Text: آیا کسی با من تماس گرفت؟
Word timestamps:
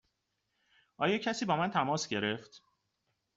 آیا 0.97 1.17
کسی 1.17 1.45
با 1.45 1.55
من 1.57 1.71
تماس 1.71 2.07
گرفت؟ 2.07 2.63